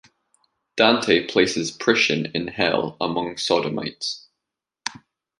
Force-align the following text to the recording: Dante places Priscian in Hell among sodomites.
Dante 0.77 1.27
places 1.27 1.69
Priscian 1.77 2.25
in 2.33 2.47
Hell 2.47 2.97
among 2.99 3.37
sodomites. 3.37 4.25